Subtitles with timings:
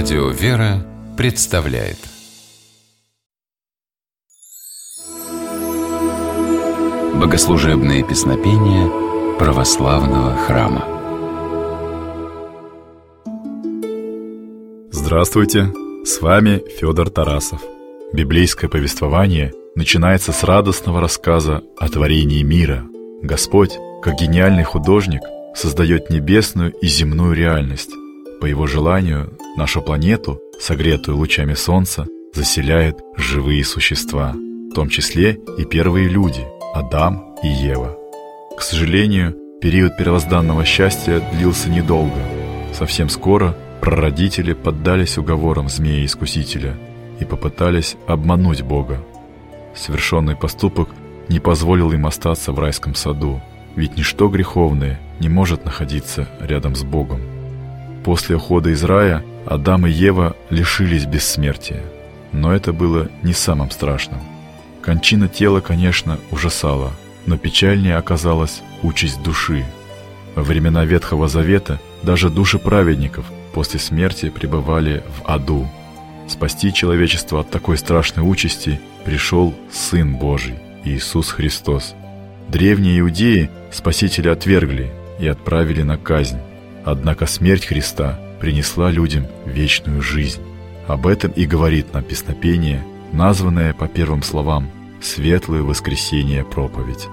[0.00, 1.96] Радио «Вера» представляет
[7.14, 8.88] Богослужебные песнопения
[9.38, 10.84] православного храма
[14.92, 15.72] Здравствуйте!
[16.04, 17.60] С вами Федор Тарасов.
[18.12, 22.84] Библейское повествование начинается с радостного рассказа о творении мира.
[23.20, 25.22] Господь, как гениальный художник,
[25.56, 27.90] создает небесную и земную реальность.
[28.40, 35.64] По его желанию, нашу планету, согретую лучами солнца, заселяют живые существа, в том числе и
[35.64, 37.96] первые люди– Адам и Ева.
[38.56, 42.20] К сожалению, период первозданного счастья длился недолго.
[42.72, 46.76] Совсем скоро прародители поддались уговорам змея-искусителя–
[47.20, 49.04] и попытались обмануть Бога.
[49.74, 50.88] Совершенный поступок
[51.28, 53.40] не позволил им остаться в райском саду,
[53.76, 57.20] ведь ничто греховное не может находиться рядом с Богом.
[58.04, 61.82] После ухода из рая Адам и Ева лишились бессмертия,
[62.32, 64.20] но это было не самым страшным.
[64.82, 66.92] Кончина тела, конечно, ужасала,
[67.26, 69.64] но печальнее оказалась участь души.
[70.34, 75.66] Во времена Ветхого Завета даже души праведников после смерти пребывали в аду–
[76.28, 81.94] Спасти человечество от такой страшной участи пришел Сын Божий, Иисус Христос.
[82.48, 86.38] Древние иудеи Спасителя отвергли и отправили на казнь.
[86.84, 90.40] Однако смерть Христа принесла людям вечную жизнь.
[90.86, 94.70] Об этом и говорит нам песнопение, названное по первым словам
[95.02, 97.06] «Светлое воскресение проповедь».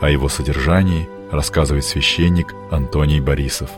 [0.00, 3.70] О его содержании рассказывает священник Антоний Борисов.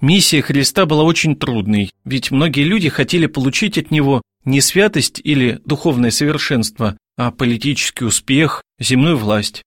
[0.00, 5.60] Миссия Христа была очень трудной, ведь многие люди хотели получить от него не святость или
[5.64, 9.62] духовное совершенство, а политический успех, земную власть.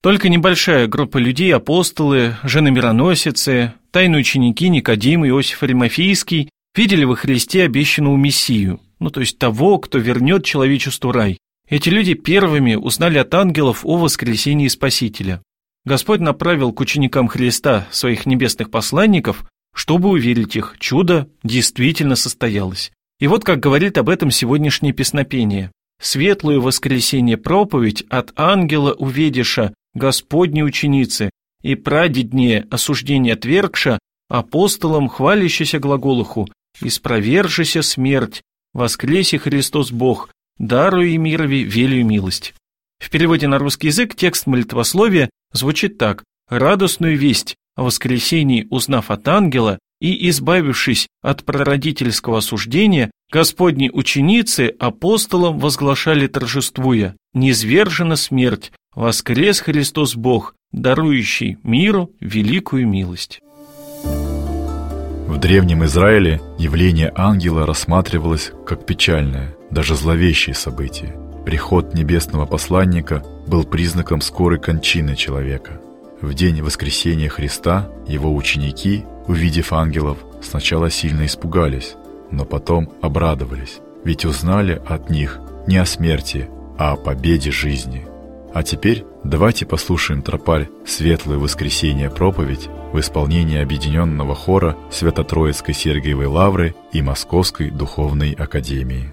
[0.00, 7.64] Только небольшая группа людей, апостолы, жены-мироносицы, тайные ученики Никодим и Иосиф Аримофийский, видели во Христе
[7.64, 11.38] обещанного Мессию, ну то есть того, кто вернет человечеству рай.
[11.68, 15.42] Эти люди первыми узнали от ангелов о воскресении Спасителя.
[15.84, 19.44] Господь направил к ученикам Христа своих небесных посланников,
[19.74, 22.92] чтобы уверить их, чудо действительно состоялось.
[23.20, 25.72] И вот как говорит об этом сегодняшнее песнопение.
[26.00, 31.30] «Светлую воскресенье проповедь от ангела увидиша, Господней ученицы,
[31.62, 33.98] и прадеднее осуждение отвергша,
[34.28, 36.48] апостолам хвалящийся глаголуху,
[36.80, 38.42] испровержися смерть,
[38.72, 42.54] воскресе Христос Бог, даруй мирови велию милость».
[42.98, 49.28] В переводе на русский язык текст молитвословия звучит так «Радостную весть о воскресении узнав от
[49.28, 60.16] ангела и избавившись от прародительского осуждения, Господни ученицы апостолам возглашали торжествуя «Низвержена смерть, воскрес Христос
[60.16, 63.40] Бог, дарующий миру великую милость».
[65.26, 71.14] В древнем Израиле явление ангела рассматривалось как печальное, даже зловещее событие.
[71.44, 75.80] Приход небесного посланника был признаком скорой кончины человека–
[76.20, 81.94] в день воскресения Христа его ученики, увидев ангелов, сначала сильно испугались,
[82.32, 85.38] но потом обрадовались, ведь узнали от них
[85.68, 88.04] не о смерти, а о победе жизни.
[88.54, 96.74] А теперь давайте послушаем тропарь «Светлое воскресенье проповедь» в исполнении объединенного хора Свято-Троицкой Сергиевой Лавры
[96.92, 99.12] и Московской Духовной Академии.